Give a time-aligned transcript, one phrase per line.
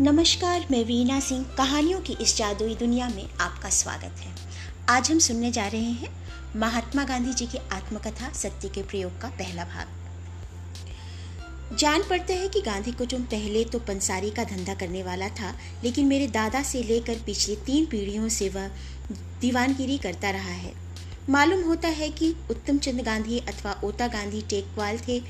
[0.00, 4.34] नमस्कार, मैं वीना सिंह। कहानियों की इस जादुई दुनिया में आपका स्वागत है।
[4.88, 6.08] आज हम सुनने जा रहे हैं
[6.56, 9.88] महात्मा गांधी जी की आत्मकथा, सत्य के प्रयोग का पहला भाग।
[11.76, 15.54] जान पड़ता है कि गांधी को जो पहले तो पंसारी का धंधा करने वाला था,
[15.84, 18.68] लेकिन मेरे दादा से लेकर पिछली तीन पीढ़ियों से वह
[19.40, 20.72] दीवानगिरी करता रहा है।
[21.30, 25.20] मालूम होता है कि उत्तम चंद गांधी अथवा ओता गांधी टेकवाल थे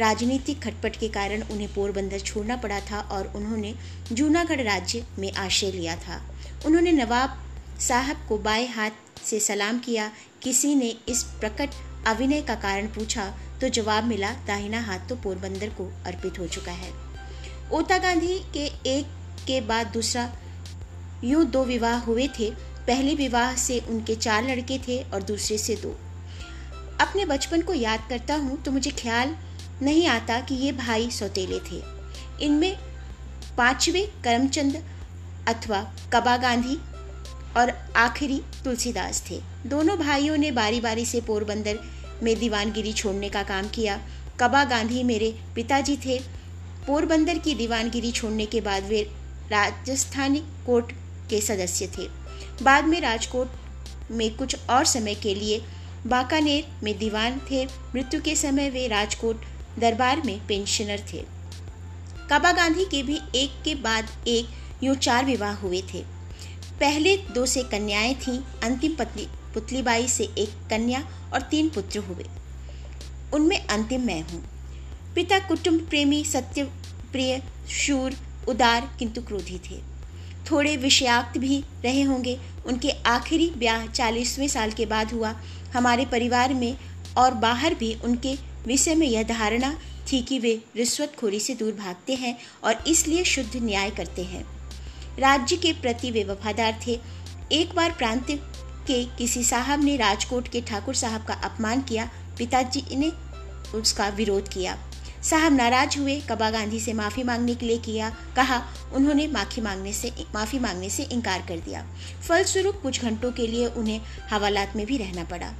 [0.00, 3.74] राजनीतिक खटपट के कारण उन्हें पोरबंदर छोड़ना पड़ा था और उन्होंने
[4.12, 6.20] जूनागढ़ राज्य में आश्रय लिया था।
[6.66, 7.38] उन्होंने नवाब
[7.80, 8.90] साहब को बाएँ हाथ
[9.24, 10.10] से सलाम किया।
[10.42, 11.74] किसी ने इस प्रकट
[12.06, 16.72] अभिनय का कारण पूछा तो जवाब मिला, दाहिना हाथ तो पोरबंदर को अर्पित हो चुका
[16.72, 16.92] है।
[17.72, 19.06] ओता गांधी के एक
[19.46, 20.30] के बाद दूसरा
[21.24, 22.50] यूँ दो विवाह हुए थे।
[22.86, 25.96] पहले विवाह से उनके चार लड़के थे और दूसरे से दो।
[27.00, 29.36] अपने बचपन को याद करता हूँ तो मुझे ख्याल
[29.84, 31.82] नहीं आता कि ये भाई सौतेले थे।
[32.40, 32.76] इनमें
[33.58, 34.82] पांचवे करमचंद
[35.48, 35.80] अथवा
[36.12, 36.76] कबा गांधी
[37.56, 41.78] और आखिरी तुलसीदास थे। दोनों भाइयों ने बारी बारी से पोरबंदर
[42.22, 44.00] में दीवानगिरी छोड़ने का काम किया।
[44.40, 46.18] कबा गांधी मेरे पिताजी थे।
[46.86, 49.02] पोरबंदर की दीवानगिरी छोड़ने के बाद वे
[49.50, 50.92] राजस्थानी कोर्ट
[51.30, 52.08] के सदस्य थे।
[52.62, 53.52] बाद में राजकोट
[54.10, 55.62] में कुछ और समय के लिए
[56.06, 59.44] बाकानेर में दीवान थे। मृत्यु के समय वे राजकोट
[59.78, 61.24] दरबार में पेंशनर थे।
[62.30, 64.48] काबा गांधी के भी एक के बाद एक
[64.82, 66.04] यूँ चार विवाह हुए थे।
[66.80, 72.24] पहले दो से कन्याएँ थीं, अंतिम पत्नी पुतलीबाई से एक कन्या और तीन पुत्र हुए।
[73.34, 74.44] उनमें अंतिम मैं हूँ।
[75.14, 76.64] पिता कुटुंब प्रेमी सत्य
[77.12, 78.14] प्रिय शूर,
[78.48, 79.76] उदार, किंतु क्रोधी थे।
[80.50, 85.34] थोड़े विषयाक्त भी रहे होंगे। उनके आखिरी ब्याह चालीसवें साल के बाद हुआ।
[85.74, 86.76] हमारे परिवार में
[87.16, 89.78] और बाहर भी उनके विषय में यह धारणा
[90.12, 94.44] थी कि वे रिश्वतखोरी से दूर भागते हैं और इसलिए शुद्ध न्याय करते हैं।
[95.18, 97.00] राज्य के प्रति वे वफादार थे।
[97.52, 98.26] एक बार प्रांत
[98.86, 103.12] के किसी साहब ने राजकोट के ठाकुर साहब का अपमान किया, पिताजी ने
[103.78, 104.78] उसका विरोध किया।
[105.22, 109.92] साहब नाराज़ हुए, कबा गांधी से माफ़ी मांगने के लिए किया, कहा, उन्होंने माफ़ी मांगने
[109.92, 111.86] से, माफ़ी मांगने से इनकार कर दिया।
[112.28, 115.52] फलस्वरूप कुछ घंटों के लिए उन्हें हवालात में भी रहना पड़ा।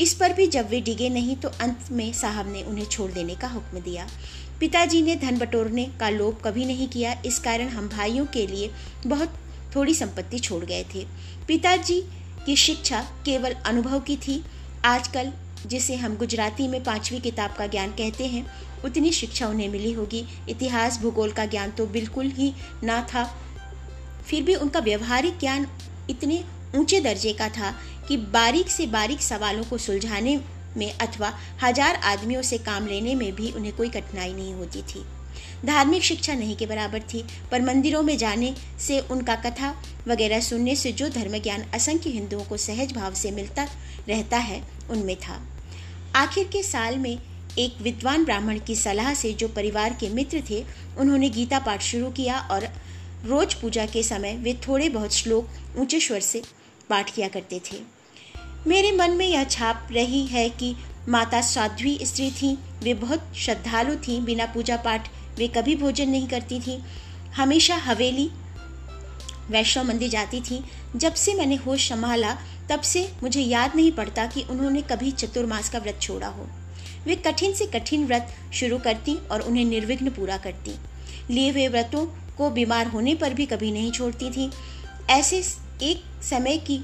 [0.00, 3.34] इस पर भी जब वे डिगे नहीं तो अंत में साहब ने उन्हें छोड़ देने
[3.34, 4.06] का हुक्म दिया।
[4.60, 8.70] पिताजी ने धन बटोरने का लोभ कभी नहीं किया। इस कारण हम भाइयों के लिए
[9.06, 9.34] बहुत
[9.76, 11.06] थोड़ी संपत्ति छोड़ गए थे।
[11.48, 12.00] पिताजी
[12.46, 14.44] की शिक्षा केवल अनुभव की थी।
[14.84, 15.32] आजकल
[15.66, 18.46] जिसे हम गुजराती में पांचवी किताब का ज्ञान कहते हैं,
[18.84, 22.52] उतनी शिक्षा उन्हें मिली होगी। इतिहास, भूगोल का ज्ञान तो बिल्कुल ही
[22.84, 23.24] ना था।
[24.26, 25.66] फिर भी उनका व्यवहारिक ज्ञान
[26.10, 27.70] इतने ऊँचे दर्जे का था
[28.08, 30.36] कि बारीक से बारीक सवालों को सुलझाने
[30.76, 35.04] में अथवा हज़ार आदमियों से काम लेने में भी उन्हें कोई कठिनाई नहीं होती थी।
[35.66, 39.74] धार्मिक शिक्षा नहीं के बराबर थी, पर मंदिरों में जाने से उनका कथा
[40.08, 43.66] वगैरह सुनने से जो धर्म ज्ञान असंख्य हिंदुओं को सहज भाव से मिलता
[44.08, 45.40] रहता है, उनमें था।
[46.16, 47.18] आखिर के साल में
[47.58, 50.64] एक विद्वान ब्राह्मण की सलाह से जो परिवार के मित्र थे,
[50.98, 52.68] उन्होंने गीता पाठ शुरू किया और
[53.24, 56.42] रोज पूजा के समय वे थोड़े बहुत श्लोक ऊँचे स्वर से
[56.90, 57.76] पाठ किया करते थे।
[58.66, 60.76] मेरे मन में यह छाप रही है कि
[61.08, 66.28] माता साध्वी स्त्री थी, वे बहुत श्रद्धालु थीं, बिना पूजा पाठ वे कभी भोजन नहीं
[66.28, 66.78] करती थीं।
[67.36, 68.30] हमेशा हवेली,
[69.50, 70.60] वैष्णव मंदिर जाती थीं।
[70.96, 72.36] जब से मैंने होश संभाला,
[72.70, 76.46] तब से मुझे याद नहीं पड़ता कि उन्होंने कभी चतुर्मास का व्रत छोड़ा हो।
[77.04, 80.74] वे कठिन से कठिन व्रत शुरू करती और उन्हें निर्विघ्न पूरा करती।
[81.34, 82.06] लिए हुए व्रतों
[82.38, 84.50] को बीमार होने पर भी कभी नहीं छोड़ती थी।
[85.10, 85.42] ऐसे
[85.82, 86.78] एक समय की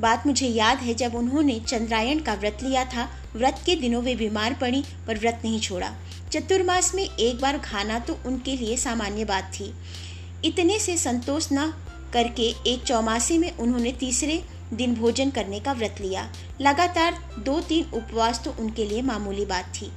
[0.00, 4.14] बात मुझे याद है जब उन्होंने चंद्रायण का व्रत लिया था। व्रत के दिनों वे
[4.14, 5.90] बीमार पड़ी पर व्रत नहीं छोड़ा।
[6.32, 9.72] चतुर्मास में एक बार खाना तो उनके लिए सामान्य बात थी।
[10.44, 11.72] इतने से संतोष न
[12.12, 16.30] करके एक चौमासी में उन्होंने तीसरे दिन भोजन करने का व्रत लिया।
[16.60, 19.90] लगातार दो तीन उपवास तो उनके लिए मामूली बात थी।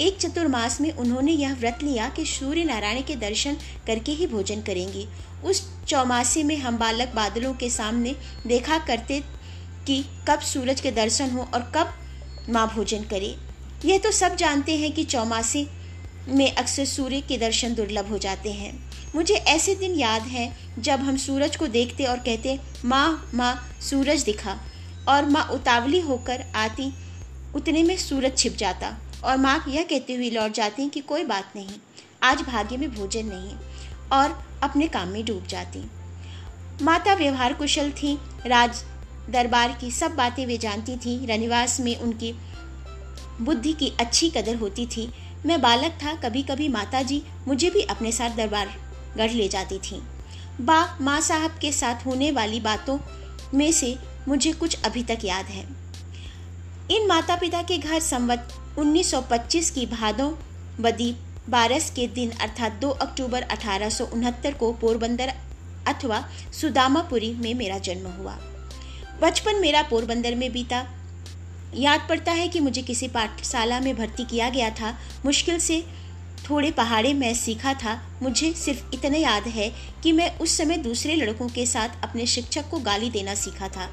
[0.00, 4.62] एक चतुर्मास में उन्होंने यह व्रत लिया कि सूर्य नारायण के दर्शन करके ही भोजन
[4.62, 5.06] करेंगी।
[5.44, 5.62] उस
[5.94, 8.14] चौमासी में हम बालक बादलों के सामने
[8.46, 9.18] देखा करते
[9.86, 11.92] कि कब सूरज के दर्शन हो और कब
[12.48, 13.34] माँ भोजन करे।
[13.84, 15.66] यह तो सब जानते हैं कि चौमासी
[16.28, 18.72] में अक्सर सूर्य के दर्शन दुर्लभ हो जाते हैं।
[19.14, 24.22] मुझे ऐसे दिन याद हैं जब हम सूरज को देखते और कहते, माँ माँ, सूरज
[24.22, 24.58] दिखा।
[25.08, 26.92] और माँ उतावली होकर आती,
[27.54, 31.52] उतने में सूरज छिप जाता। और माँ यह कहती हुई लौट जाती कि कोई बात
[31.56, 31.78] नहीं,
[32.22, 33.56] आज भाग्य में भोजन नहीं।
[34.12, 35.84] और अपने काम में डूब जाती।
[36.82, 38.84] माता व्यवहार कुशल थी, राज
[39.30, 42.34] दरबार की सब बातें वे जानती थी। रनिवास में उनकी
[43.40, 45.12] बुद्धि की अच्छी कदर होती थी।
[45.46, 48.74] मैं बालक था कभी कभी माता जी मुझे भी अपने साथ दरबार
[49.16, 50.02] गढ़ ले जाती थी।
[50.60, 52.98] बा, माँ साहब के साथ होने वाली बातों
[53.54, 53.98] में से
[54.28, 55.66] मुझे कुछ अभी तक याद है।
[56.90, 58.48] इन माता पिता के घर संवत
[58.78, 60.32] 1925 की भादों
[60.80, 61.16] बदी
[61.48, 65.32] बारस के दिन अर्थात 2 अक्टूबर अठारह सौ उनहत्तर को पोरबंदर
[65.88, 66.22] अथवा
[66.60, 68.38] सुदामापुरी में मेरा जन्म हुआ।
[69.22, 70.86] बचपन मेरा पोरबंदर में बीता।
[71.74, 75.84] याद पड़ता है कि मुझे किसी पाठशाला में भर्ती किया गया था। मुश्किल से
[76.48, 79.70] थोड़े पहाड़े में सीखा था। मुझे सिर्फ़ इतना याद है
[80.02, 83.88] कि मैं उस समय दूसरे लड़कों के साथ अपने शिक्षक को गाली देना सीखा था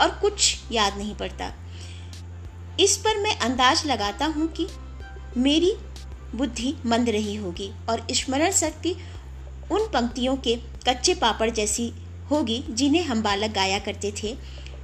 [0.00, 1.52] और कुछ याद नहीं पड़ता।
[2.80, 4.66] इस पर मैं अंदाज लगाता हूँ कि
[5.36, 5.72] मेरी
[6.34, 8.94] बुद्धि मंद रही होगी और स्मरण शक्ति
[9.70, 10.56] उन पंक्तियों के
[10.88, 11.92] कच्चे पापड़ जैसी
[12.30, 14.36] होगी जिन्हें हम बालक गाया करते थे।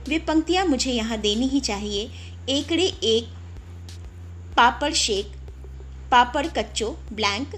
[0.08, 2.10] वे पंक्तियाँ मुझे यहाँ देनी ही चाहिए।
[2.48, 3.28] एकड़े एक,
[4.56, 5.32] पापड़ शेक,
[6.10, 7.54] पापड़ कच्चो, ब्लैंक,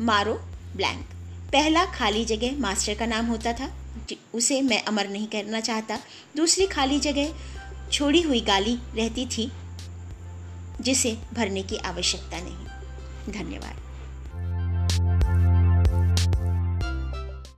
[0.00, 0.34] मारो,
[0.76, 1.04] ब्लैंक।
[1.52, 3.70] पहला खाली जगह मास्टर का नाम होता था
[4.34, 5.98] उसे मैं अमर नहीं करना चाहता।
[6.36, 7.34] दूसरी खाली जगह
[7.92, 9.50] छोड़ी हुई गाली रहती थी,
[10.80, 12.69] जिसे भरने की आवश्यकता नहीं।
[13.28, 13.89] धन्यवाद।